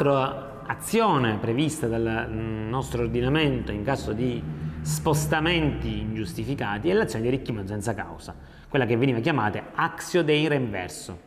[0.00, 4.40] L'altra azione prevista dal nostro ordinamento in caso di
[4.80, 8.32] spostamenti ingiustificati è l'azione di arricchimento senza causa,
[8.68, 11.18] quella che veniva chiamata axio dei renverso.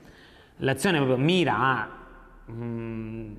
[0.60, 1.90] L'azione mira a
[2.50, 3.34] mm,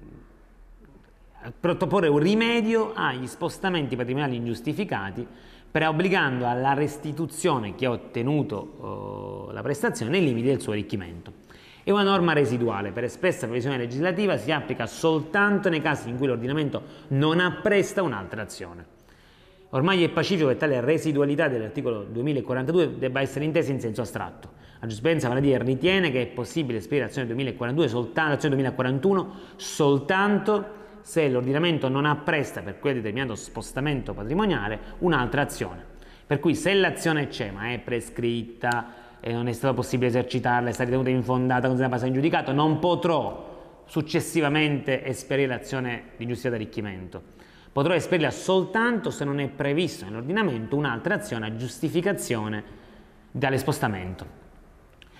[1.58, 5.26] proporre un rimedio agli spostamenti patrimoniali ingiustificati
[5.70, 11.32] preobbligando alla restituzione chi ha ottenuto uh, la prestazione nei limiti del suo arricchimento.
[11.84, 16.28] È una norma residuale, per espressa previsione legislativa si applica soltanto nei casi in cui
[16.28, 19.00] l'ordinamento non appresta un'altra azione.
[19.70, 24.50] Ormai è pacifico che tale residualità dell'articolo 2042 debba essere intesa in senso astratto.
[24.74, 31.28] La giurisprudenza vale ritiene che è possibile esprimere l'azione 2042 soltanto, l'azione 2041 soltanto se
[31.28, 35.84] l'ordinamento non appresta per quel determinato spostamento patrimoniale un'altra azione.
[36.26, 40.72] Per cui se l'azione c'è ma è prescritta, e non è stato possibile esercitarla, è
[40.72, 47.22] stata ritenuta infondata, considerata base in giudicato, non potrò successivamente esperire l'azione di giustizia d'arricchimento.
[47.70, 52.64] Potrò esperirla soltanto se non è previsto nell'ordinamento un'altra azione a giustificazione
[53.38, 54.26] tale spostamento.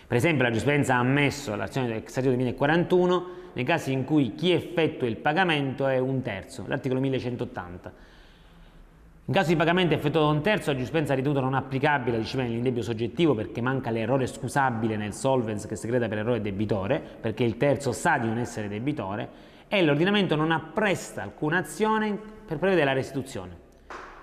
[0.05, 4.51] Per esempio la giurisprudenza ha ammesso l'azione del Statuto 2041 nei casi in cui chi
[4.51, 8.11] effettua il pagamento è un terzo, l'articolo 1180
[9.25, 12.23] in caso di pagamento effettuato da un terzo, la giurisprudenza ha ritenuto non applicabile la
[12.23, 17.01] disciplina dell'indebito soggettivo perché manca l'errore scusabile nel solvens che si creda per errore debitore,
[17.21, 19.29] perché il terzo sa di non essere debitore,
[19.69, 23.57] e l'ordinamento non appresta alcuna azione per prevedere la restituzione.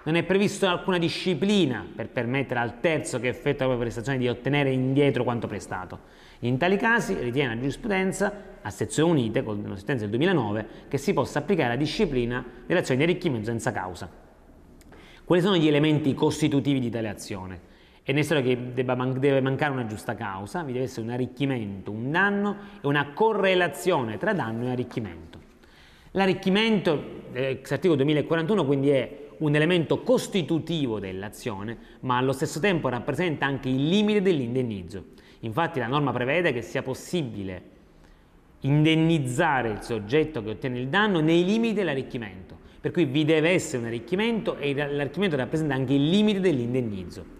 [0.03, 4.27] Non è prevista alcuna disciplina per permettere al terzo che effettua la propria prestazione di
[4.27, 5.99] ottenere indietro quanto prestato.
[6.39, 11.13] In tali casi ritiene la giurisprudenza, a sezioni unite, con una del 2009, che si
[11.13, 14.27] possa applicare la disciplina dell'azione di arricchimento senza causa.
[15.29, 17.59] Quali sono gli elementi costitutivi di tale azione?
[18.01, 21.91] È necessario che debba man- deve mancare una giusta causa, vi deve essere un arricchimento,
[21.91, 25.39] un danno e una correlazione tra danno e arricchimento.
[26.13, 33.45] L'arricchimento, ex articolo 2041, quindi è un elemento costitutivo dell'azione, ma allo stesso tempo rappresenta
[33.45, 35.09] anche il limite dell'indennizzo.
[35.41, 37.61] Infatti la norma prevede che sia possibile
[38.61, 42.68] indennizzare il soggetto che ottiene il danno nei limiti dell'arricchimento.
[42.81, 47.37] Per cui vi deve essere un arricchimento e l'arricchimento rappresenta anche il limite dell'indennizzo.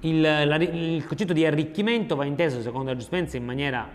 [0.00, 3.88] Il, la, il, concetto di arricchimento va inteso secondo la giustizia in maniera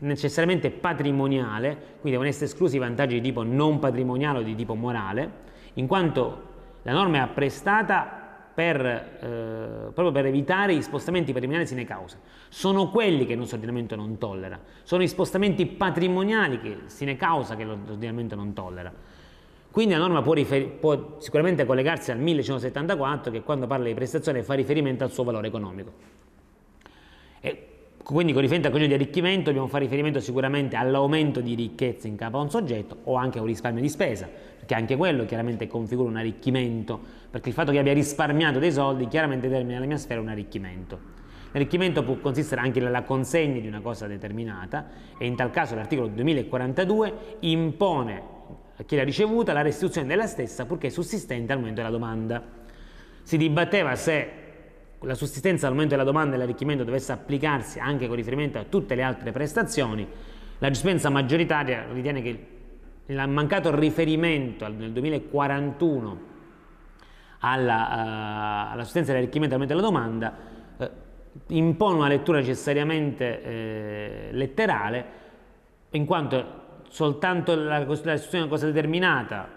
[0.00, 4.74] necessariamente patrimoniale, quindi devono essere esclusi i vantaggi di tipo non patrimoniale o di tipo
[4.74, 6.48] morale, in quanto
[6.82, 8.20] la norma è apprestata
[8.54, 12.18] per, eh, proprio per evitare gli spostamenti patrimoniali sine causa.
[12.48, 17.56] Sono quelli che il nostro ordinamento non tollera, sono gli spostamenti patrimoniali che, sine causa
[17.56, 18.92] che l'ordinamento non tollera.
[19.70, 20.34] Quindi la norma può,
[20.80, 25.46] può, sicuramente collegarsi al 1174 che quando parla di prestazione fa riferimento al suo valore
[25.46, 25.92] economico.
[27.40, 27.66] E
[28.02, 32.16] quindi con riferimento al concetto di arricchimento dobbiamo fare riferimento sicuramente all'aumento di ricchezza in
[32.16, 35.68] capo a un soggetto o anche a un risparmio di spesa, perché anche quello chiaramente
[35.68, 36.98] configura un arricchimento,
[37.30, 41.18] perché il fatto che abbia risparmiato dei soldi chiaramente determina nella mia sfera un arricchimento.
[41.52, 46.08] L'arricchimento può consistere anche nella consegna di una cosa determinata e in tal caso l'articolo
[46.08, 48.38] 2042 impone
[48.86, 52.42] chi l'ha ricevuta la restituzione della stessa purché sussistente al momento della domanda.
[53.22, 54.40] Si dibatteva se
[55.00, 58.94] la sussistenza al momento della domanda e l'arricchimento dovesse applicarsi anche con riferimento a tutte
[58.94, 60.06] le altre prestazioni.
[60.58, 62.46] La giurisprudenza maggioritaria ritiene che
[63.06, 66.28] il mancato riferimento nel 2041
[67.40, 70.36] alla, uh, alla sussistenza dell'arricchimento al momento della domanda
[70.76, 70.90] uh,
[71.54, 75.04] impone una lettura necessariamente eh, letterale
[75.90, 76.59] in quanto
[76.90, 79.48] soltanto la costituzione cosa determinata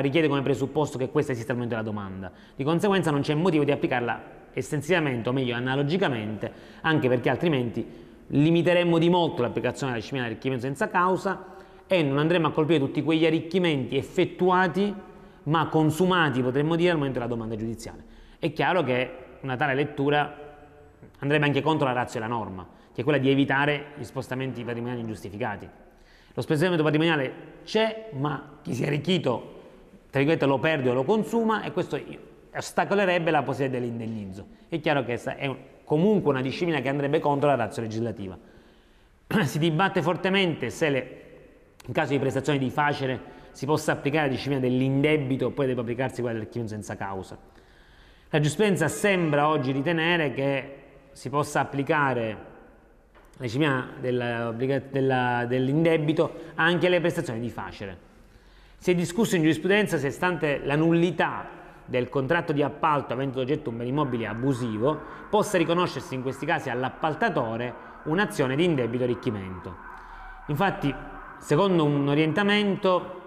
[0.00, 2.30] richiede come presupposto che questa esista al momento della domanda.
[2.54, 8.98] Di conseguenza non c'è motivo di applicarla estensivamente, o meglio analogicamente, anche perché altrimenti limiteremmo
[8.98, 11.54] di molto l'applicazione della disciplina dell'arricchimento senza causa
[11.86, 14.94] e non andremo a colpire tutti quegli arricchimenti effettuati
[15.44, 18.04] ma consumati, potremmo dire, al momento della domanda giudiziale.
[18.38, 19.10] È chiaro che
[19.42, 20.44] una tale lettura
[21.20, 25.00] andrebbe anche contro la razza della norma, che è quella di evitare gli spostamenti patrimoniali
[25.00, 25.68] ingiustificati.
[26.36, 27.32] Lo spostamento patrimoniale
[27.64, 29.54] c'è, ma chi si è arricchito,
[30.10, 31.98] tra virgolette, lo perde o lo consuma e questo
[32.54, 34.46] ostacolerebbe la possibilità dell'indennizzo.
[34.68, 38.38] È chiaro che è comunque una disciplina che andrebbe contro la razza legislativa.
[39.44, 41.20] Si dibatte fortemente se le,
[41.86, 43.18] in caso di prestazioni di facile
[43.52, 47.38] si possa applicare la disciplina dell'indebito oppure debba applicarsi quella dell'archivio senza causa.
[48.28, 50.76] La giurisprudenza sembra oggi ritenere che
[51.12, 52.36] si possa applicare
[53.44, 58.04] disciplina dell'indebito anche alle prestazioni di facile.
[58.78, 61.48] Si è discusso in giurisprudenza se stante la nullità
[61.84, 65.00] del contratto di appalto avente oggetto un bene immobile abusivo
[65.30, 69.76] possa riconoscersi in questi casi all'appaltatore un'azione di indebito arricchimento.
[70.48, 70.94] Infatti
[71.38, 73.22] secondo un orientamento,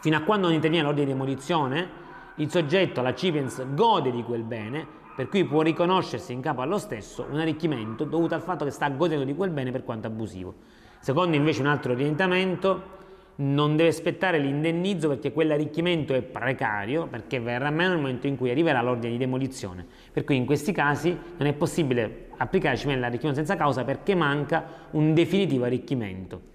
[0.00, 2.00] fino a quando non interviene l'ordine di demolizione,
[2.36, 6.78] il soggetto, la Cipiens, gode di quel bene, per cui può riconoscersi in capo allo
[6.78, 10.54] stesso un arricchimento dovuto al fatto che sta godendo di quel bene per quanto abusivo.
[11.00, 13.00] Secondo invece un altro orientamento,
[13.34, 18.50] non deve aspettare l'indennizzo perché quell'arricchimento è precario, perché verrà meno nel momento in cui
[18.50, 19.84] arriverà l'ordine di demolizione.
[20.12, 24.64] Per cui in questi casi non è possibile applicare il l'arricchimento senza causa perché manca
[24.90, 26.51] un definitivo arricchimento.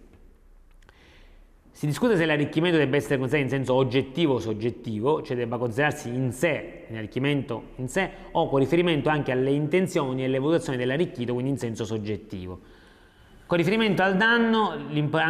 [1.78, 6.10] Si discute se l'arricchimento debba essere considerato in senso oggettivo o soggettivo, cioè debba considerarsi
[6.10, 11.34] in sé, l'arricchimento in sé, o con riferimento anche alle intenzioni e alle valutazioni dell'arricchito,
[11.34, 12.60] quindi in senso soggettivo.
[13.46, 14.76] Con riferimento al danno,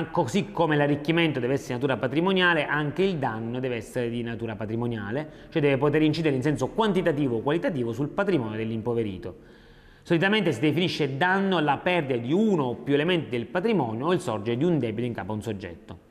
[0.10, 4.56] così come l'arricchimento deve essere di natura patrimoniale, anche il danno deve essere di natura
[4.56, 9.36] patrimoniale, cioè deve poter incidere in senso quantitativo o qualitativo sul patrimonio dell'impoverito.
[10.02, 14.22] Solitamente si definisce danno la perdita di uno o più elementi del patrimonio o il
[14.22, 16.06] sorgere di un debito in capo a un soggetto.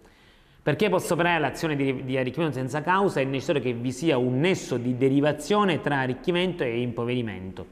[0.67, 4.41] Perché possa operare l'azione di, di, arricchimento senza causa è necessario che vi sia un
[4.41, 7.67] nesso di derivazione tra arricchimento e impoverimento.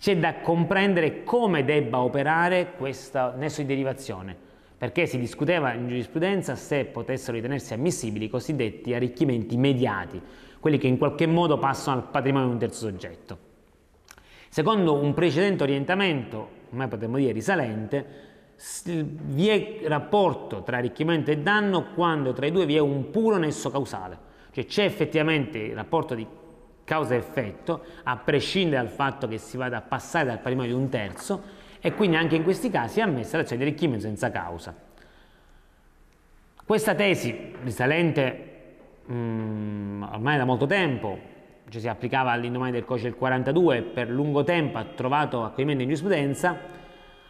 [0.00, 4.36] C'è da comprendere come debba operare questo nesso di derivazione,
[4.76, 10.20] perché si discuteva in giurisprudenza se potessero ritenersi ammissibili i cosiddetti arricchimenti mediati,
[10.58, 13.38] quelli che in qualche modo passano al patrimonio di un terzo soggetto.
[14.48, 18.29] Secondo un precedente orientamento, ormai potremmo dire risalente,
[18.92, 23.38] vi è rapporto tra arricchimento e danno quando tra i due vi è un puro
[23.38, 24.18] nesso causale,
[24.52, 26.26] cioè c'è effettivamente il rapporto di
[26.84, 31.42] causa-effetto, a prescindere dal fatto che si vada a passare dal patrimonio di un terzo,
[31.80, 34.74] e quindi anche in questi casi è ammessa l'azione di arricchimento senza causa.
[36.64, 38.74] Questa tesi, risalente
[39.10, 41.18] mm, ormai da molto tempo,
[41.68, 45.82] cioè si applicava all'indomani del codice del 42 e per lungo tempo ha trovato accoglimento
[45.82, 46.78] in giurisprudenza,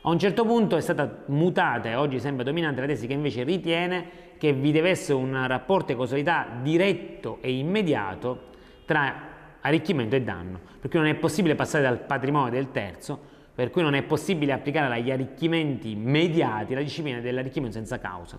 [0.02, 3.43] a un certo punto è stata mutata e oggi sembra dominante la tesi che invece
[3.43, 8.49] ritiene che vi deve essere un rapporto di causalità diretto e immediato
[8.87, 9.29] tra
[9.61, 13.20] arricchimento e danno, per cui non è possibile passare dal patrimonio del terzo,
[13.55, 18.38] per cui non è possibile applicare agli arricchimenti mediati la disciplina dell'arricchimento senza causa.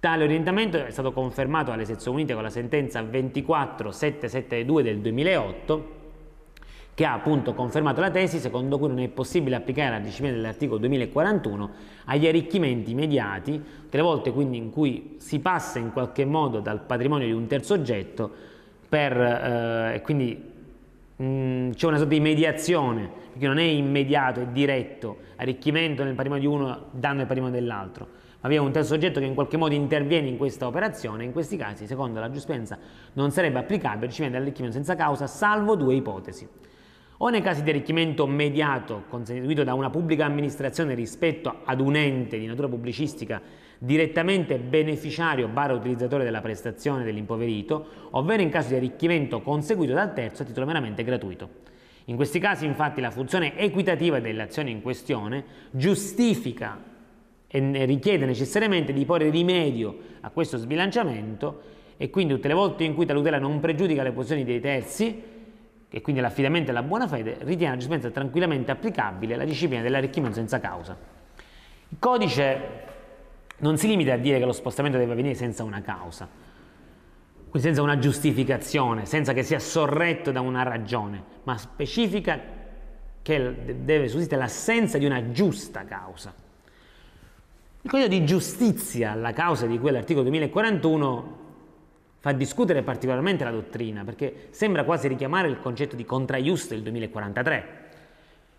[0.00, 6.00] Tale orientamento è stato confermato alle sezioni unite con la sentenza 24772 del 2008
[6.94, 10.78] che ha appunto confermato la tesi secondo cui non è possibile applicare la disciplina dell'articolo
[10.78, 11.70] 2041
[12.06, 13.52] agli arricchimenti immediati,
[13.82, 17.46] tutte le volte quindi in cui si passa in qualche modo dal patrimonio di un
[17.46, 18.30] terzo oggetto
[18.88, 20.38] per, eh, quindi
[21.22, 26.46] mm, c'è una sorta di mediazione, perché non è immediato e diretto arricchimento nel patrimonio
[26.46, 28.06] di uno, danno nel patrimonio dell'altro,
[28.42, 31.56] ma è un terzo oggetto che in qualche modo interviene in questa operazione, in questi
[31.56, 32.78] casi, secondo la giustizia,
[33.14, 36.46] non sarebbe applicabile il disciplina dell'arricchimento senza causa, salvo due ipotesi
[37.24, 42.36] o nei casi di arricchimento mediato conseguito da una pubblica amministrazione rispetto ad un ente
[42.36, 43.40] di natura pubblicistica
[43.78, 50.42] direttamente beneficiario barra utilizzatore della prestazione dell'impoverito, ovvero in caso di arricchimento conseguito dal terzo
[50.42, 51.48] a titolo meramente gratuito.
[52.06, 56.82] In questi casi infatti la funzione equitativa dell'azione in questione giustifica
[57.46, 61.60] e richiede necessariamente di porre rimedio a questo sbilanciamento
[61.96, 65.40] e quindi tutte le volte in cui tale tutela non pregiudica le posizioni dei terzi
[65.94, 70.36] e quindi l'affidamento e la buona fede, ritiene la giustizia tranquillamente applicabile la disciplina dell'arricchimento
[70.36, 70.96] senza causa.
[71.90, 72.60] Il codice
[73.58, 76.26] non si limita a dire che lo spostamento deve avvenire senza una causa,
[77.50, 82.40] quindi senza una giustificazione, senza che sia sorretto da una ragione, ma specifica
[83.20, 86.32] che deve sussistere l'assenza di una giusta causa.
[87.82, 91.41] Il codice di giustizia alla causa di quell'articolo 2041
[92.22, 97.64] fa discutere particolarmente la dottrina perché sembra quasi richiamare il concetto di contraius del 2043.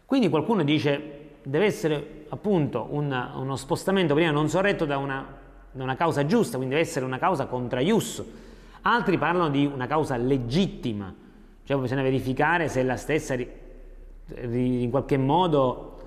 [0.06, 5.26] Quindi qualcuno dice deve essere appunto un, uno spostamento prima non sorretto da una,
[5.72, 8.22] da una, causa giusta, quindi deve essere una causa contraius.
[8.82, 11.16] Altri parlano di una causa legittima,
[11.64, 13.50] cioè bisogna verificare se la stessa ri,
[14.26, 16.00] ri, in qualche modo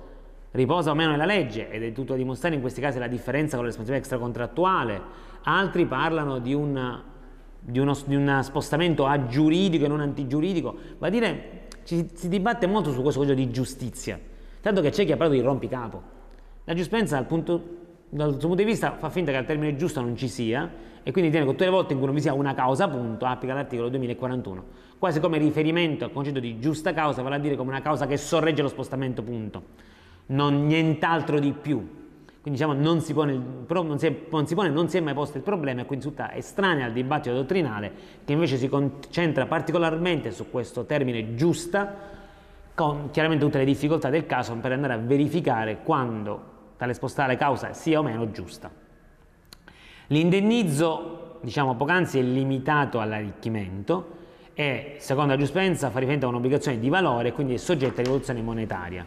[0.51, 3.55] riposa o meno nella legge ed è tutto da dimostrare in questi casi la differenza
[3.55, 5.01] con la responsabilità extracontrattuale.
[5.41, 7.15] Altri parlano di un
[7.69, 12.29] di uno, di uno spostamento a giuridico e non antigiuridico, va a dire ci, si
[12.29, 14.17] dibatte molto su questo concetto di giustizia,
[14.61, 16.01] tanto che c'è chi ha parlato di rompicapo.
[16.63, 17.61] La giustizia dal, punto,
[18.07, 20.69] dal suo punto di vista fa finta che il termine giusto non ci sia
[21.03, 23.25] e quindi tiene che tutte le volte in cui non vi sia una causa appunto
[23.25, 24.63] applica l'articolo 2041,
[24.97, 28.15] quasi come riferimento al concetto di giusta causa, vale a dire come una causa che
[28.15, 29.63] sorregge lo spostamento punto,
[30.27, 31.96] non nient'altro di più.
[32.47, 33.33] Quindi diciamo non si, pone,
[33.67, 36.05] non, si è, non si pone, non si è mai posto il problema e quindi
[36.05, 37.91] tutta estranea al dibattito dottrinale
[38.23, 41.93] che invece si concentra particolarmente su questo termine giusta
[42.73, 46.41] con chiaramente tutte le difficoltà del caso per andare a verificare quando
[46.77, 48.71] tale spostare causa sia o meno giusta.
[50.07, 54.15] L'indennizzo, diciamo poc'anzi, è limitato all'arricchimento
[54.53, 58.03] e, secondo la giustizia, fa riferimento a un'obbligazione di valore e quindi è soggetta a
[58.05, 59.05] rivoluzione monetaria.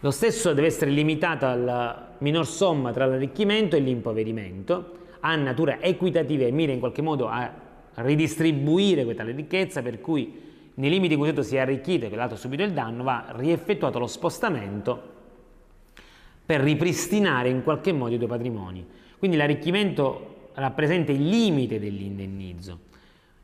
[0.00, 6.44] Lo stesso deve essere limitato alla minor somma tra l'arricchimento e l'impoverimento, ha natura equitativa
[6.44, 7.52] e mira in qualche modo a
[7.94, 12.36] ridistribuire questa ricchezza, per cui nei limiti in cui si è arricchito e che l'altro
[12.36, 15.18] ha subito il danno, va rieffettuato lo spostamento
[16.46, 18.86] per ripristinare in qualche modo i due patrimoni.
[19.18, 22.78] Quindi l'arricchimento rappresenta il limite dell'indennizzo.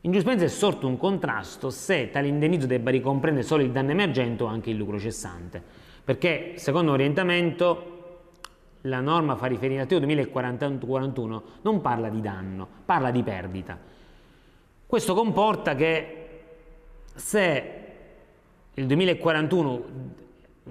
[0.01, 4.43] In giustizia è sorto un contrasto se tale indennizzo debba ricomprendere solo il danno emergente
[4.43, 5.61] o anche il lucro cessante,
[6.03, 7.96] perché secondo l'orientamento
[8.81, 13.77] la norma fa riferimento al 2041 non parla di danno, parla di perdita.
[14.85, 16.27] Questo comporta che
[17.15, 17.73] se
[18.73, 19.83] il 2041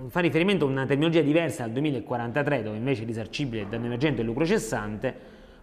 [0.09, 4.19] fa riferimento a una terminologia diversa dal 2043, dove invece è risarcibile il danno emergente
[4.19, 5.15] e il lucro cessante,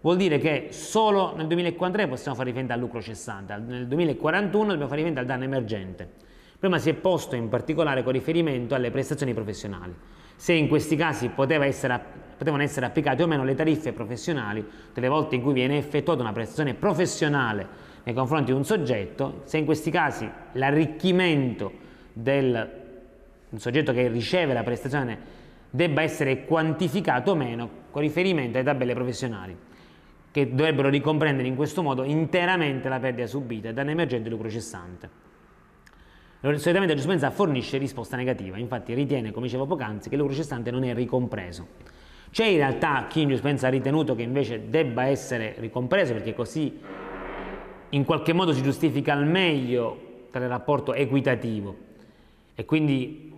[0.01, 4.87] vuol dire che solo nel 2043 possiamo fare riferimento al lucro cessante, nel 2041 dobbiamo
[4.87, 6.09] fare riferimento al danno emergente.
[6.59, 9.93] Prima si è posto in particolare con riferimento alle prestazioni professionali.
[10.35, 12.01] Se in questi casi poteva essere,
[12.43, 16.21] potevano essere applicate o meno le tariffe professionali, tutte le volte in cui viene effettuata
[16.21, 21.71] una prestazione professionale nei confronti di un soggetto, se in questi casi l'arricchimento
[22.11, 22.81] del
[23.55, 29.57] soggetto che riceve la prestazione debba essere quantificato o meno con riferimento alle tabelle professionali,
[30.29, 35.21] che dovrebbero ricomprendere in questo modo interamente la perdita subita e danno emergente lucro cessante.
[36.41, 40.71] Solitamente la giustizia fornisce risposta negativa, infatti ritiene, come dicevo poc'anzi, che il lucro cessante
[40.71, 42.01] non è ricompreso.
[42.33, 46.79] C'è in realtà chi in giustizia ha ritenuto che invece debba essere ricompreso perché così
[47.89, 51.77] in qualche modo si giustifica al meglio tale rapporto equitativo
[52.55, 53.31] e quindi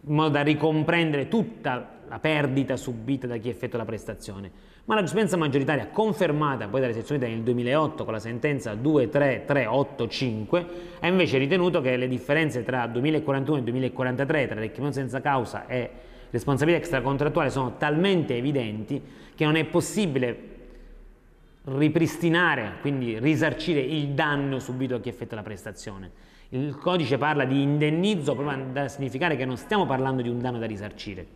[0.00, 4.50] in modo da ricomprendere tutta la perdita subita da chi effettua la prestazione.
[4.86, 10.66] Ma la giustizia maggioritaria, confermata poi dalle sezioni nel 2008 con la sentenza 23385,
[10.98, 16.10] ha invece ritenuto che le differenze tra 2041 e 2043, tra requisito senza causa e
[16.32, 19.00] responsabilità extracontrattuale, sono talmente evidenti
[19.34, 20.50] che non è possibile
[21.64, 26.10] ripristinare, quindi risarcire il danno subito da chi effettua la prestazione.
[26.48, 30.58] Il codice parla di indennizzo proprio da significare che non stiamo parlando di un danno
[30.58, 31.26] da risarcire,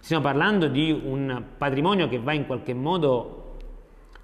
[0.00, 3.58] stiamo parlando di un patrimonio che va in qualche modo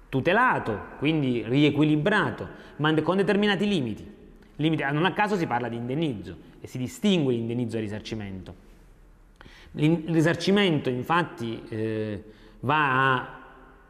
[0.09, 4.05] tutelato, quindi riequilibrato, ma con determinati limiti.
[4.55, 4.83] limiti.
[4.91, 8.62] Non a caso si parla di indennizzo e si distingue l'indennizzo dal risarcimento.
[9.75, 12.23] Il risarcimento infatti eh,
[12.59, 13.43] va a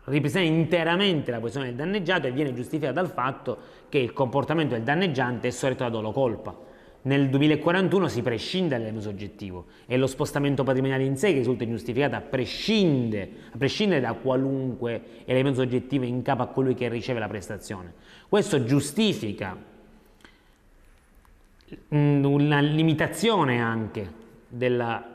[0.05, 3.57] ripresenta interamente la posizione del danneggiato e viene giustificata dal fatto
[3.89, 6.71] che il comportamento del danneggiante è sorretto da dolo colpa.
[7.05, 12.15] Nel 2041 si prescinde dall'elemento soggettivo e lo spostamento patrimoniale in sé che risulta ingiustificato
[12.15, 17.27] a prescindere, a prescindere da qualunque elemento soggettivo in capo a colui che riceve la
[17.27, 17.93] prestazione.
[18.29, 19.71] Questo giustifica
[21.89, 25.12] una limitazione anche della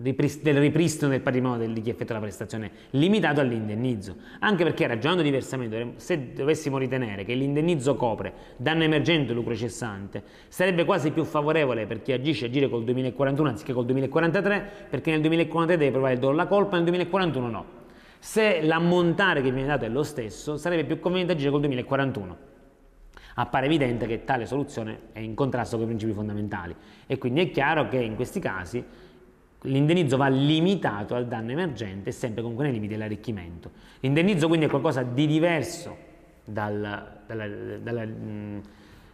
[0.00, 4.16] del ripristino del patrimonio di chi effettua la prestazione limitato all'indennizzo.
[4.40, 10.22] Anche perché ragionando diversamente se dovessimo ritenere che l'indennizzo copre danno emergente e lucro cessante
[10.48, 15.20] sarebbe quasi più favorevole per chi agisce agire col 2041 anziché col 2043 perché nel
[15.20, 17.64] 2043 deve provare il dono la colpa nel 2041 no.
[18.18, 22.52] Se l'ammontare che viene dato è lo stesso sarebbe più conveniente agire col 2041
[23.34, 26.74] appare evidente che tale soluzione è in contrasto con i principi fondamentali.
[27.06, 28.84] E quindi è chiaro che in questi casi
[29.64, 33.70] l'indennizzo va limitato al danno emergente sempre comunque nei limiti dell'arricchimento.
[34.00, 35.96] L'indennizzo quindi è qualcosa di diverso
[36.44, 37.46] dal, dalla,
[37.78, 38.06] dalla,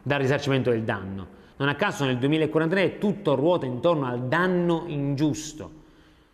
[0.02, 1.38] dal risarcimento del danno.
[1.56, 5.78] Non a caso nel 2043 tutto ruota intorno al danno ingiusto.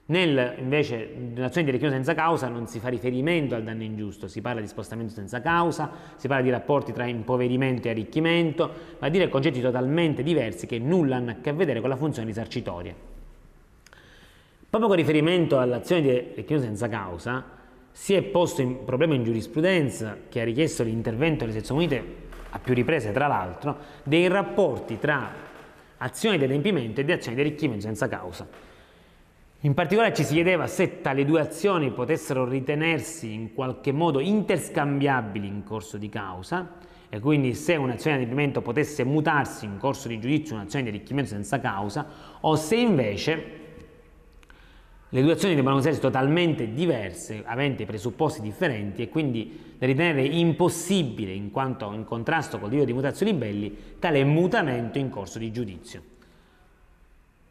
[0.08, 4.40] Nel, invece, nell'azione di reclusione senza causa non si fa riferimento al danno ingiusto, si
[4.40, 9.10] parla di spostamento senza causa, si parla di rapporti tra impoverimento e arricchimento, va a
[9.10, 13.15] dire concetti totalmente diversi che nulla hanno a che vedere con la funzione risarcitoria.
[14.76, 17.42] Proprio con riferimento all'azione di reclusione senza causa,
[17.92, 22.04] si è posto un problema in giurisprudenza che ha richiesto l'intervento delle sezioni unite
[22.50, 25.32] a più riprese, tra l'altro, dei rapporti tra
[25.96, 28.46] azioni di adempimento e di azioni di arricchimento senza causa.
[29.60, 35.46] In particolare ci si chiedeva se tali due azioni potessero ritenersi in qualche modo interscambiabili
[35.46, 36.74] in corso di causa
[37.08, 40.90] e quindi se un'azione di adempimento potesse mutarsi in corso di giudizio in un'azione di
[40.90, 42.06] arricchimento senza causa
[42.40, 43.64] o se invece
[45.10, 51.32] le due azioni devono essere totalmente diverse, aventi presupposti differenti e quindi da ritenere impossibile,
[51.32, 56.02] in quanto in contrasto col diritto di mutazioni belli, tale mutamento in corso di giudizio.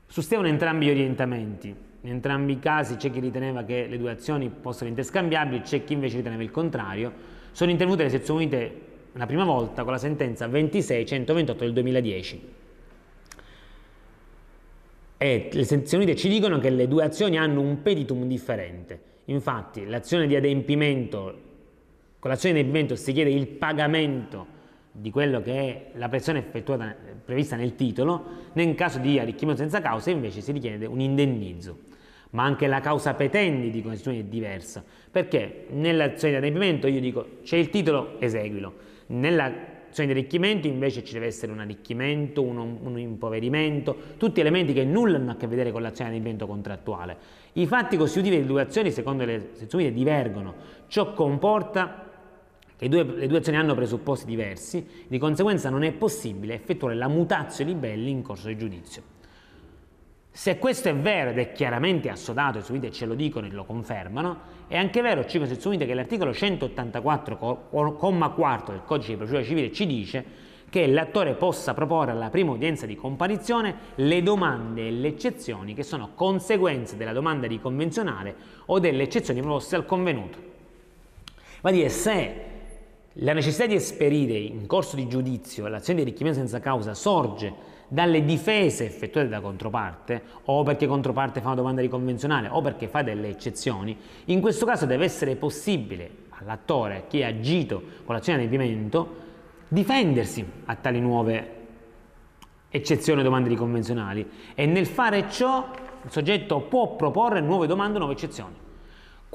[0.06, 1.74] Sustengono entrambi gli orientamenti.
[2.02, 5.94] in entrambi i casi c'è chi riteneva che le due azioni fossero interscambiabili, c'è chi
[5.94, 7.12] invece riteneva il contrario.
[7.52, 8.82] Sono intervenute le sezioni unite
[9.14, 12.42] la prima volta con la sentenza 26-128 del 2010.
[15.25, 19.01] E le sezioni ci dicono che le due azioni hanno un petitum differente.
[19.25, 21.41] Infatti l'azione di adempimento,
[22.20, 24.46] con l'azione di adempimento si chiede il pagamento
[24.91, 29.82] di quello che è la pressione effettuata prevista nel titolo, nel caso di arricchimento senza
[29.82, 31.79] causa invece si richiede un indennizzo.
[32.29, 37.39] Ma anche la causa petendi di condizioni è diversa, perché nell'azione di adempimento io dico
[37.41, 38.75] c'è il titolo, eseguilo.
[39.96, 44.84] Nell'azione di arricchimento invece ci deve essere un arricchimento, un, un impoverimento, tutti elementi che
[44.84, 47.18] nulla hanno a che vedere con l'azione di adempimento contrattuale.
[47.54, 50.54] I fatti costitutivi delle due azioni secondo le sezioni divergono,
[50.88, 52.10] ciò comporta
[52.78, 57.08] le due, le due, azioni hanno presupposti diversi, di conseguenza non è possibile effettuare la
[57.08, 59.14] mutazio libelli in corso di giudizio.
[60.36, 63.63] Se questo è vero ed è chiaramente assodato, i subite ce lo dicono e lo
[63.63, 64.38] confermano,
[64.68, 70.25] è anche vero, ci unite che l'articolo 184,4 del codice di procedura civile ci dice
[70.70, 75.84] che l'attore possa proporre alla prima udienza di comparizione le domande e le eccezioni che
[75.84, 80.38] sono conseguenze della domanda di convenzionale o delle eccezioni proposte al convenuto.
[81.62, 82.36] Va a dire se
[83.13, 88.24] la necessità di esperire in corso di giudizio l'azione di arricchimento senza causa sorge dalle
[88.24, 93.01] difese effettuate da controparte o perché controparte fa una domanda di convenzionale o perché fa
[93.01, 98.46] delle eccezioni, in questo caso deve essere possibile all'attore che ha agito con l'azione di
[98.46, 99.24] adempimento
[99.68, 101.54] difendersi a tali nuove
[102.70, 105.70] eccezioni o domande di convenzionali e nel fare ciò
[106.04, 108.63] il soggetto può proporre nuove domande o nuove eccezioni.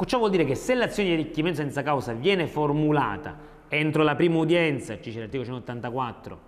[0.03, 3.37] Ciò vuol dire che se l'azione di arricchimento senza causa viene formulata
[3.69, 6.41] entro la prima udienza, ci dice l'articolo 184,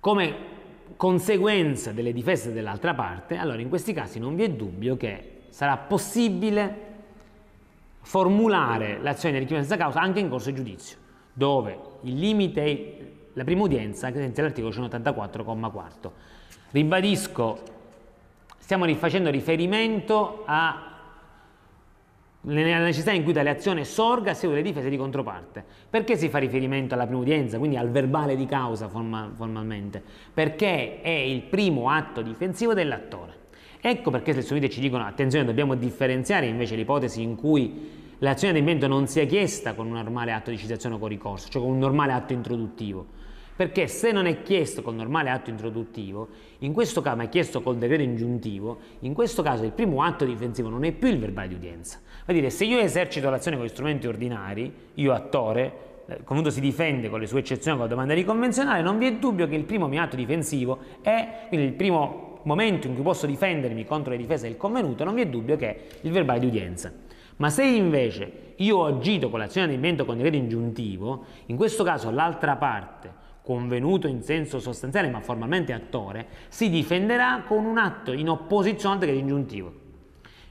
[0.00, 0.56] come
[0.96, 5.76] conseguenza delle difese dell'altra parte, allora in questi casi non vi è dubbio che sarà
[5.76, 6.86] possibile
[8.00, 10.96] formulare l'azione di richiesta causa anche in corso di giudizio,
[11.32, 16.10] dove il limite è la prima udienza che sente l'articolo 184,4.
[16.70, 17.58] Ribadisco,
[18.58, 20.87] stiamo rifacendo riferimento a
[22.52, 25.64] nella necessità in cui tale azione sorga a seguito delle difese di controparte.
[25.88, 30.02] Perché si fa riferimento alla prima udienza, quindi al verbale di causa formal, formalmente?
[30.32, 33.36] Perché è il primo atto difensivo dell'attore.
[33.80, 38.58] Ecco perché le studie ci dicono, attenzione, dobbiamo differenziare invece l'ipotesi in cui l'azione di
[38.58, 41.70] invento non sia chiesta con un normale atto di citazione o con ricorso, cioè con
[41.70, 43.18] un normale atto introduttivo
[43.58, 47.60] perché se non è chiesto col normale atto introduttivo, in questo caso ma è chiesto
[47.60, 51.48] col decreto ingiuntivo, in questo caso il primo atto difensivo non è più il verbale
[51.48, 51.98] di udienza.
[52.28, 55.72] Va dire, se io esercito l'azione con gli strumenti ordinari, io attore,
[56.04, 58.98] il eh, convenuto si difende con le sue eccezioni con la domanda di convenzionale, non
[58.98, 62.92] vi è dubbio che il primo mio atto difensivo è, quindi il primo momento in
[62.92, 66.12] cui posso difendermi contro le difese del convenuto, non vi è dubbio che è il
[66.12, 66.92] verbale di udienza.
[67.36, 71.82] Ma se invece io ho agito con l'azione di invento con decreto ingiuntivo, in questo
[71.82, 73.10] caso l'altra parte
[73.40, 79.00] convenuto in senso sostanziale ma formalmente attore, si difenderà con un atto in opposizione al
[79.00, 79.86] decreto ingiuntivo.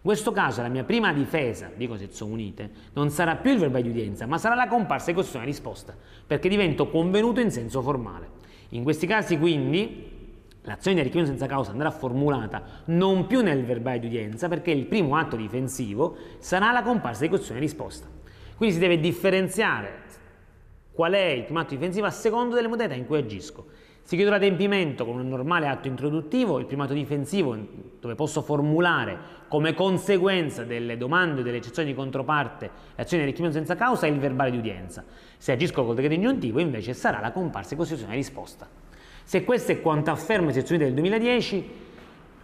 [0.08, 3.84] Questo caso la mia prima difesa, dico se sono unite, non sarà più il verbale
[3.84, 5.94] di udienza, ma sarà la comparsa di questione risposta,
[6.26, 8.30] perché divento convenuto in senso formale.
[8.70, 14.00] In questi casi quindi l'azione di arricchimento senza causa andrà formulata non più nel verbale
[14.00, 18.08] di udienza, perché il primo atto difensivo sarà la comparsa di questione risposta.
[18.56, 20.04] Quindi si deve differenziare
[20.94, 23.66] qual è il primo atto difensivo a secondo delle modalità in cui agisco.
[24.08, 27.58] Si chiede l'adempimento con un normale atto introduttivo, il primo atto difensivo
[28.00, 29.18] dove posso formulare
[29.50, 34.10] come conseguenza delle domande o delle eccezioni di controparte l'azione di arricchimento senza causa è
[34.10, 35.04] il verbale di udienza.
[35.36, 38.66] Se agisco col decreto ingiuntivo invece sarà la comparsa di costituzione risposta.
[39.26, 41.70] Se questo è quanto afferma le sezioni del 2010,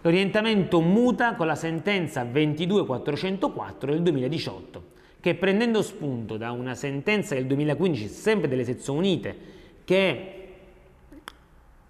[0.02, 4.82] l'orientamento muta con la sentenza 22404 del 2018
[5.18, 9.36] che prendendo spunto da una sentenza del 2015, sempre delle sezioni unite,
[9.84, 10.33] che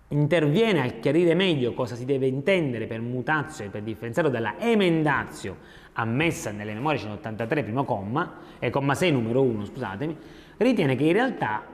[0.08, 5.56] interviene a chiarire meglio cosa si deve intendere per mutazio e per differenziarlo dalla emendazio
[5.94, 10.16] ammessa nelle memorie 183 primo comma e comma 6 numero 1 scusatemi
[10.58, 11.64] ritiene che in realtà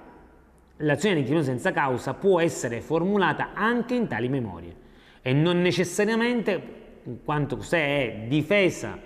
[0.77, 4.75] l'azione di inquilino senza causa può essere formulata anche in tali memorie
[5.23, 8.99] e non necessariamente in quanto se è difesa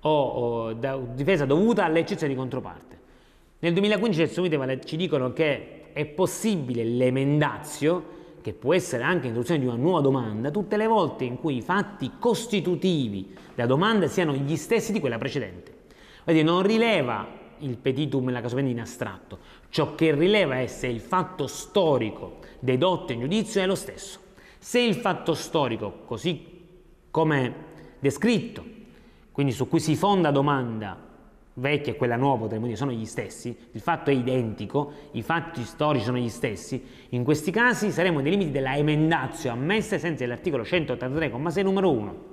[0.00, 3.00] o, o da, difesa dovuta all'eccezione di controparte.
[3.60, 9.60] Nel 2015 le Nazioni ci dicono che è possibile l'emendazio, che può essere anche l'introduzione
[9.60, 14.34] di una nuova domanda, tutte le volte in cui i fatti costitutivi della domanda siano
[14.34, 15.74] gli stessi di quella precedente.
[16.24, 17.26] Quindi non rileva
[17.58, 19.38] il petitum nella caso in astratto,
[19.70, 24.18] ciò che rileva è se il fatto storico dedotto in giudizio è lo stesso.
[24.58, 26.60] Se il fatto storico, così
[27.10, 27.54] come
[27.98, 28.64] descritto,
[29.32, 31.10] quindi su cui si fonda domanda
[31.54, 35.62] vecchia e quella nuova, potremmo dire, sono gli stessi, il fatto è identico, i fatti
[35.64, 40.22] storici sono gli stessi, in questi casi saremo nei limiti della emendazio ammessa ai sensi
[40.22, 42.30] dell'articolo 183,6 numero 1.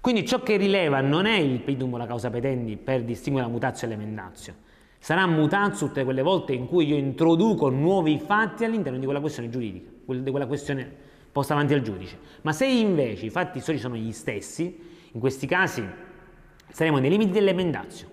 [0.00, 3.86] Quindi ciò che rileva non è il pedum la causa petendi per distinguere la mutazio
[3.86, 4.54] e l'emendazio,
[4.98, 9.48] sarà mutazio tutte quelle volte in cui io introduco nuovi fatti all'interno di quella questione
[9.48, 10.90] giuridica, di quella questione
[11.32, 12.18] posta avanti al giudice.
[12.42, 15.84] Ma se invece i fatti storici sono gli stessi, in questi casi
[16.74, 18.08] saremo nei limiti dell'emendazio.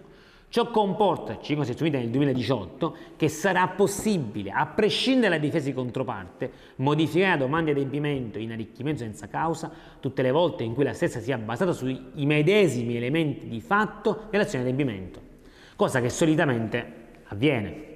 [0.47, 5.74] Ciò comporta, ci siamo istituita nel 2018, che sarà possibile, a prescindere dalla difesa di
[5.74, 10.84] controparte, modificare la domanda di adempimento in arricchimento senza causa tutte le volte in cui
[10.84, 15.21] la stessa sia basata sui medesimi elementi di fatto dell'azione di adempimento,
[15.76, 16.93] cosa che solitamente
[17.30, 17.89] avviene.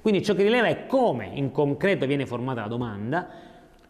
[0.00, 3.28] Quindi ciò che rileva è come in concreto viene formata la domanda,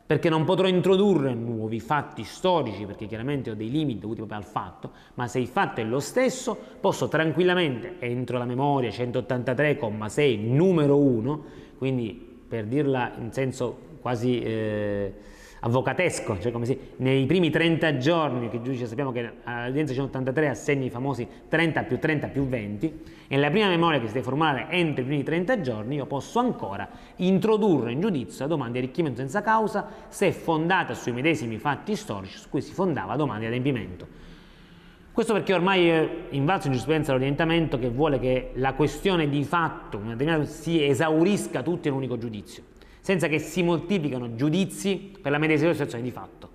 [0.07, 4.45] perché non potrò introdurre nuovi fatti storici, perché chiaramente ho dei limiti dovuti proprio al
[4.45, 10.97] fatto, ma se il fatto è lo stesso, posso tranquillamente, entro la memoria 183,6 numero
[10.97, 11.45] 1,
[11.77, 14.40] quindi per dirla in senso quasi...
[14.40, 15.35] Eh,
[15.66, 20.48] avvocatesco, cioè come si, nei primi 30 giorni, che il giudice sappiamo che all'udienza 183
[20.48, 24.24] assegna i famosi 30 più 30 più 20, e nella prima memoria che si deve
[24.24, 28.85] formulare entro i primi 30 giorni, io posso ancora introdurre in giudizio la domanda di
[28.85, 33.40] arricchimento senza causa se fondata sui medesimi fatti storici su cui si fondava la domanda
[33.40, 34.07] di adempimento.
[35.11, 40.00] Questo perché ormai invalso in giurisprudenza l'orientamento che vuole che la questione di fatto
[40.44, 42.74] si esaurisca tutto in un unico giudizio
[43.07, 46.51] senza che si moltiplicano giudizi per la medesima situazione di fatto,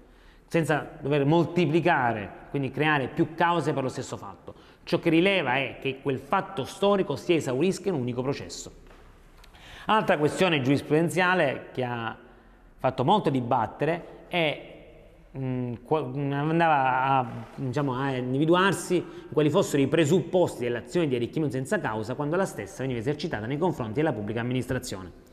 [0.47, 4.53] senza dover moltiplicare, quindi creare più cause per lo stesso fatto.
[4.83, 8.69] Ciò che rileva è che quel fatto storico si esaurisca in un unico processo.
[9.85, 12.17] Altra questione giurisprudenziale che ha
[12.77, 14.73] fatto molto dibattere è
[15.31, 15.75] mh,
[16.33, 22.35] andava a, diciamo, a, individuarsi quali fossero i presupposti dell'azione di arricchimento senza causa quando
[22.35, 25.30] la stessa veniva esercitata nei confronti della pubblica amministrazione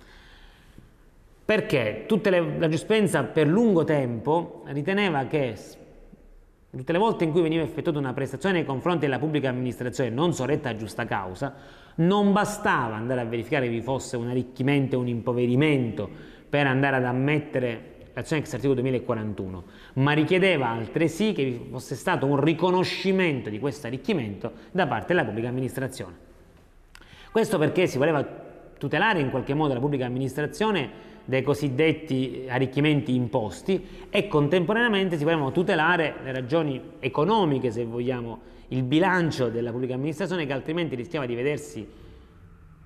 [1.49, 5.55] perché le, la giustizia per lungo tempo riteneva che
[6.69, 10.35] tutte le volte in cui veniva effettuata una prestazione nei confronti della pubblica amministrazione non
[10.35, 11.55] sorretta a giusta causa,
[11.95, 16.07] non bastava andare a verificare che vi fosse un arricchimento e un impoverimento
[16.51, 22.27] per andare ad ammettere l'azione ex articolo 2041, ma richiedeva altresì che vi fosse stato
[22.27, 26.15] un riconoscimento di questo arricchimento da parte della pubblica amministrazione.
[27.33, 28.23] Questo perché si voleva
[28.77, 35.53] tutelare in qualche modo la pubblica amministrazione dei cosiddetti arricchimenti imposti e contemporaneamente si volevano
[35.53, 41.35] tutelare le ragioni economiche, se vogliamo, il bilancio della pubblica amministrazione che altrimenti rischiava di
[41.35, 41.87] vedersi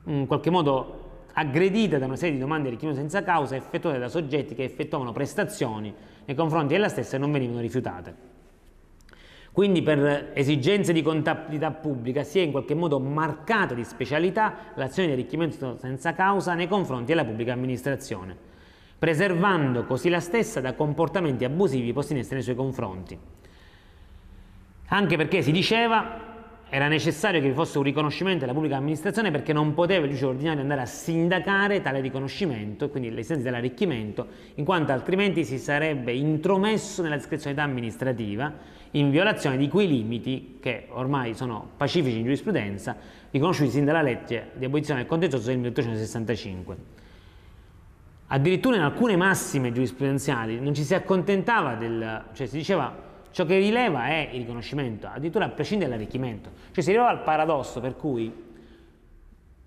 [0.07, 4.09] in qualche modo aggredita da una serie di domande di arricchimento senza causa effettuate da
[4.09, 8.32] soggetti che effettuavano prestazioni nei confronti della stessa e non venivano rifiutate.
[9.53, 15.09] Quindi per esigenze di contabilità pubblica si è in qualche modo marcata di specialità l'azione
[15.09, 18.35] di arricchimento senza causa nei confronti della pubblica amministrazione,
[18.99, 23.19] preservando così la stessa da comportamenti abusivi posti in essere nei suoi confronti.
[24.87, 26.32] Anche perché si diceva
[26.74, 30.24] era necessario che vi fosse un riconoscimento della pubblica amministrazione perché non poteva il giudice
[30.24, 37.02] ordinario andare a sindacare tale riconoscimento, quindi l'essenza dell'arricchimento, in quanto altrimenti si sarebbe intromesso
[37.02, 38.50] nella discrezionalità amministrativa
[38.92, 42.96] in violazione di quei limiti che ormai sono pacifici in giurisprudenza,
[43.30, 46.76] riconosciuti sin dalla legge di abolizione del contenzioso del 1865.
[48.28, 53.59] Addirittura in alcune massime giurisprudenziali non ci si accontentava del, cioè si diceva ciò che
[53.59, 58.51] rileva è il riconoscimento, addirittura a prescindere dall'arricchimento, cioè si arrivava al paradosso per cui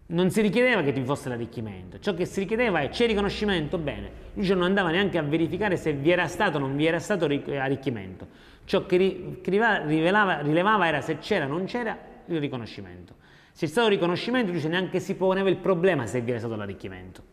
[0.08, 4.24] non si richiedeva che vi fosse l'arricchimento, ciò che si richiedeva è c'è riconoscimento, bene,
[4.34, 7.26] giudice non andava neanche a verificare se vi era stato o non vi era stato
[7.26, 8.98] arricchimento, Ciò che
[9.44, 13.14] rivelava, rilevava era se c'era o non c'era il riconoscimento.
[13.52, 17.24] Se c'è stato riconoscimento, dice neanche si poneva il problema se vi era stato l'arricchimento.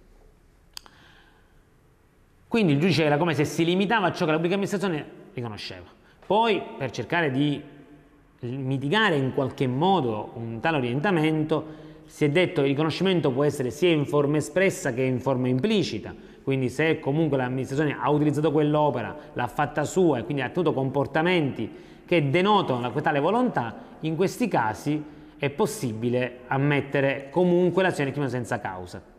[2.46, 6.00] Quindi il giudice era come se si limitava a ciò che la pubblica amministrazione riconosceva.
[6.32, 7.62] Poi, per cercare di
[8.40, 11.66] mitigare in qualche modo un tale orientamento,
[12.06, 15.48] si è detto che il riconoscimento può essere sia in forma espressa che in forma
[15.48, 20.72] implicita quindi se comunque l'amministrazione ha utilizzato quell'opera, l'ha fatta sua e quindi ha tenuto
[20.72, 21.70] comportamenti
[22.06, 25.04] che denotano la tale volontà, in questi casi
[25.36, 29.11] è possibile ammettere comunque l'azione di senza causa.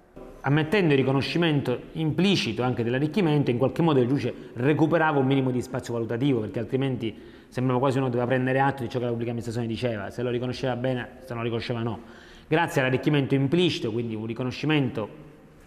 [0.45, 5.61] Ammettendo il riconoscimento implicito anche dell'arricchimento, in qualche modo il giudice recuperava un minimo di
[5.61, 7.15] spazio valutativo, perché altrimenti
[7.47, 10.29] sembrava quasi uno doveva prendere atto di ciò che la pubblica amministrazione diceva, se lo
[10.29, 12.01] riconosceva bene, se non lo riconosceva no.
[12.45, 15.07] Grazie all'arricchimento implicito, quindi un riconoscimento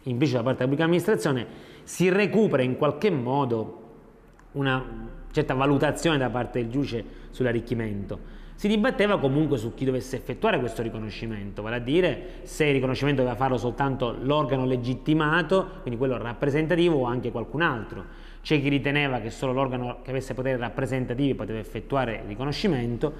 [0.02, 1.46] implicito da parte della pubblica amministrazione,
[1.84, 3.82] si recupera in qualche modo
[4.52, 4.84] una
[5.30, 8.44] certa valutazione da parte del giudice sull'arricchimento.
[8.56, 13.20] Si dibatteva comunque su chi dovesse effettuare questo riconoscimento, vale a dire se il riconoscimento
[13.20, 18.04] doveva farlo soltanto l'organo legittimato, quindi quello rappresentativo o anche qualcun altro.
[18.40, 23.12] C'è chi riteneva che solo l'organo che avesse poteri rappresentativi poteva effettuare il riconoscimento,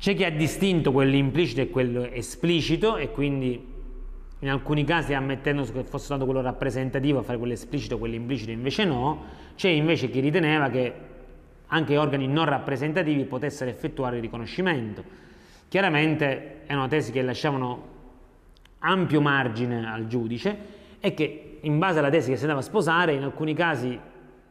[0.00, 3.72] c'è chi ha distinto quello implicito e quello esplicito e quindi
[4.40, 8.50] in alcuni casi ammettendo che fosse stato quello rappresentativo a fare quello esplicito, quello implicito
[8.50, 9.22] invece no,
[9.54, 10.92] c'è invece chi riteneva che
[11.74, 15.02] anche organi non rappresentativi potessero effettuare il riconoscimento.
[15.66, 17.92] Chiaramente una tesi che lasciavano
[18.78, 20.56] ampio margine al giudice
[21.00, 23.98] e che in base alla tesi che si andava a sposare in alcuni casi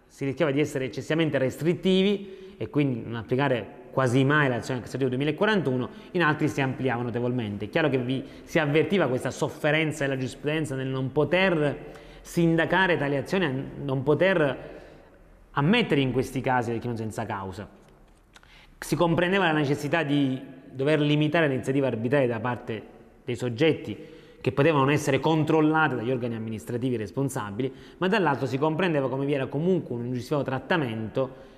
[0.06, 5.90] si rischiava di essere eccessivamente restrittivi e quindi non applicare quasi mai l'azione cassativa 2041,
[6.12, 7.66] in altri si ampliava notevolmente.
[7.66, 13.16] È chiaro che vi si avvertiva questa sofferenza della giurisprudenza nel non poter sindacare tali
[13.16, 14.82] azioni, non poter
[15.54, 17.68] ammettere in questi casi la dichiarazione senza causa.
[18.80, 20.40] Si comprendeva la necessità di
[20.72, 22.84] dover limitare l'iniziativa arbitraria da parte
[23.24, 24.12] dei soggetti
[24.42, 29.46] che potevano essere controllate dagli organi amministrativi responsabili, ma dall'altro si comprendeva come vi era
[29.46, 31.52] comunque un ingiustificato trattamento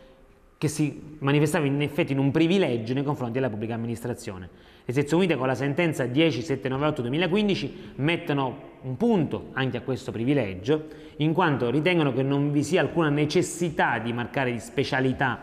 [0.58, 4.50] che si manifestava in effetti in un privilegio nei confronti della pubblica amministrazione.
[4.86, 10.86] Le sezioni unite con la sentenza 10798-2015 mettono un punto anche a questo privilegio,
[11.18, 15.40] in quanto ritengono che non vi sia alcuna necessità di marcare di specialità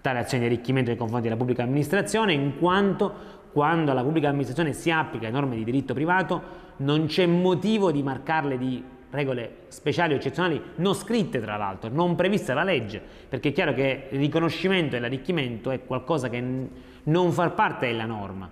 [0.00, 4.72] tale azione di arricchimento nei confronti della pubblica amministrazione, in quanto quando alla pubblica amministrazione
[4.72, 10.16] si applica norme di diritto privato non c'è motivo di marcarle di regole speciali o
[10.16, 14.96] eccezionali non scritte tra l'altro, non previste dalla legge, perché è chiaro che il riconoscimento
[14.96, 16.42] e l'arricchimento è qualcosa che
[17.04, 18.50] non fa parte della norma.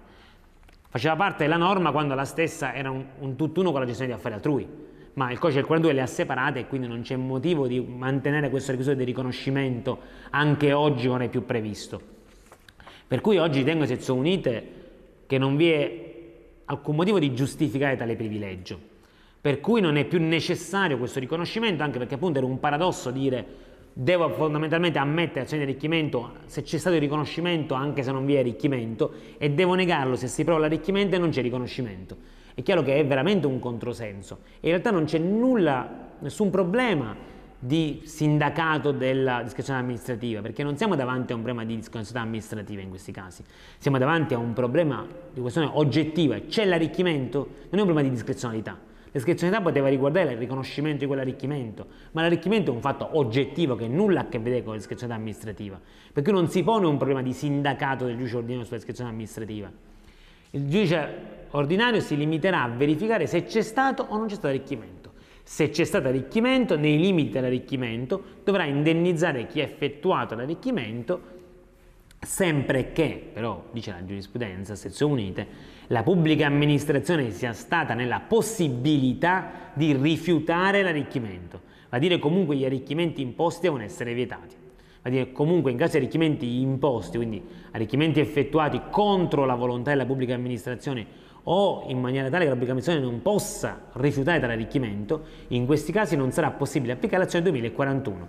[0.93, 4.15] Faceva parte della norma quando la stessa era un, un tutt'uno con la gestione di
[4.15, 4.69] affari altrui,
[5.15, 8.51] ma il codice del 42 le ha separate e quindi non c'è motivo di mantenere
[8.51, 11.99] questo requisito di riconoscimento anche oggi non è più previsto.
[13.09, 14.73] Per cui oggi tengo sezioni unite
[15.25, 16.15] che non vi è
[16.67, 18.91] alcun motivo di giustificare tale privilegio
[19.43, 23.45] per cui non è più necessario questo riconoscimento, anche perché appunto era un paradosso dire
[23.93, 28.35] devo fondamentalmente ammettere azioni di arricchimento se c'è stato il riconoscimento anche se non vi
[28.35, 32.17] è arricchimento e devo negarlo se si prova l'arricchimento e non c'è riconoscimento.
[32.55, 34.41] È chiaro che è veramente un controsenso.
[34.61, 40.77] E in realtà non c'è nulla, nessun problema di sindacato della discrezione amministrativa, perché non
[40.77, 43.45] siamo davanti a un problema di discrezionalità amministrativa in questi casi,
[43.79, 48.11] siamo davanti a un problema di questione oggettiva, c'è l'arricchimento, non è un problema di
[48.11, 48.77] discrezionalità,
[49.13, 54.21] L'escrezionalità poteva riguardare il riconoscimento di quell'arricchimento, ma l'arricchimento è un fatto oggettivo che nulla
[54.21, 55.79] ha a che vedere con l'escrezionalità amministrativa,
[56.13, 59.71] perché non si pone un problema di sindacato del giudice ordinario sull'escrezione amministrativa.
[60.53, 61.09] Il giudice
[61.51, 65.13] ordinario si limiterà a verificare se c'è stato o non c'è stato arricchimento.
[65.43, 71.32] Se c'è stato arricchimento, nei limiti dell'arricchimento, dovrà indennizzare chi ha effettuato l'arricchimento,
[72.25, 75.47] sempre che, però, dice la giurisprudenza, sezioni unite,
[75.89, 82.65] la pubblica amministrazione sia stata nella possibilità di rifiutare l'arricchimento, va a dire comunque gli
[82.65, 84.55] arricchimenti imposti devono essere vietati,
[85.03, 89.91] va a dire comunque in caso di arricchimenti imposti, quindi arricchimenti effettuati contro la volontà
[89.91, 94.53] della pubblica amministrazione o in maniera tale che la pubblica amministrazione non possa rifiutare tale
[94.53, 98.29] arricchimento, in questi casi non sarà possibile applicare l'azione 2041.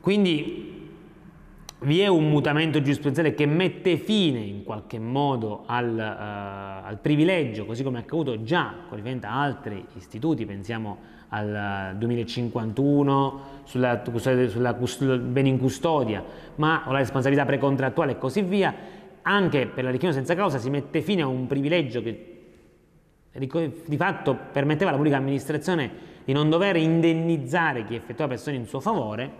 [0.00, 0.73] Quindi
[1.84, 7.66] vi è un mutamento giurisprudenziale che mette fine in qualche modo al, uh, al privilegio,
[7.66, 14.02] così come è accaduto già con riferimento a altri istituti, pensiamo al 2051 sulla,
[14.48, 16.24] sulla, sulla bene in custodia,
[16.56, 18.74] ma o la responsabilità precontrattuale e così via,
[19.22, 22.30] anche per la richiesta senza causa si mette fine a un privilegio che
[23.32, 28.80] di fatto permetteva alla pubblica amministrazione di non dover indennizzare chi effettua pressioni in suo
[28.80, 29.30] favore,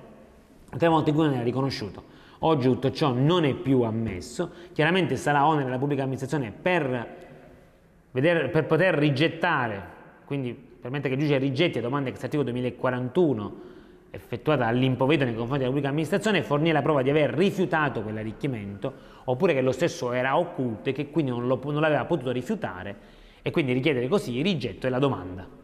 [0.77, 2.13] tre volte in cui non era riconosciuto.
[2.47, 7.17] Oggi tutto ciò non è più ammesso, chiaramente sarà onere della pubblica amministrazione per,
[8.11, 9.83] vedere, per poter rigettare,
[10.27, 13.55] quindi permettere che il giudice rigetti la domanda ex articolo 2041
[14.11, 18.93] effettuata all'impovedo nei confronti della pubblica amministrazione fornire la prova di aver rifiutato quell'arricchimento
[19.25, 22.97] oppure che lo stesso era occulto e che quindi non, lo, non l'aveva potuto rifiutare
[23.41, 25.64] e quindi richiedere così il rigetto della domanda.